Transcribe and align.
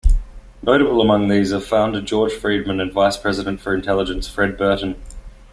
Notable 0.63 0.99
among 0.99 1.27
these 1.27 1.53
are 1.53 1.59
founder 1.59 2.01
George 2.01 2.33
Friedman 2.33 2.79
and 2.79 2.91
vice 2.91 3.17
president 3.17 3.61
for 3.61 3.75
intelligence 3.75 4.27
Fred 4.27 4.57
Burton. 4.57 4.99